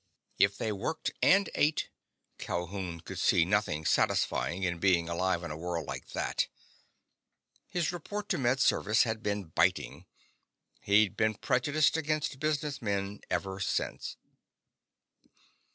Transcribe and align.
If 0.39 0.57
they 0.57 0.71
worked 0.71 1.11
and 1.21 1.47
ate,—Calhoun 1.53 3.01
could 3.01 3.19
see 3.19 3.45
nothing 3.45 3.85
satisfying 3.85 4.63
in 4.63 4.79
being 4.79 5.07
alive 5.07 5.43
on 5.43 5.51
a 5.51 5.55
world 5.55 5.85
like 5.85 6.07
that! 6.13 6.47
His 7.67 7.91
report 7.93 8.27
to 8.29 8.39
Med 8.39 8.59
Service 8.59 9.03
had 9.03 9.21
been 9.21 9.43
biting. 9.49 10.07
He'd 10.81 11.15
been 11.15 11.35
prejudiced 11.35 11.97
against 11.97 12.39
businessmen 12.39 13.19
ever 13.29 13.59
since. 13.59 14.17